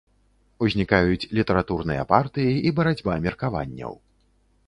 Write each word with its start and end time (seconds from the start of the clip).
Узнікаюць 0.67 1.27
літаратурныя 1.39 2.07
партыі 2.13 2.53
і 2.69 2.73
барацьба 2.79 3.21
меркаванняў. 3.29 3.93